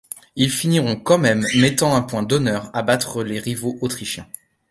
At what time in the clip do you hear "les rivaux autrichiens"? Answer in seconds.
3.23-4.25